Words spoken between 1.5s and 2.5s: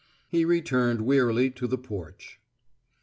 to the porch.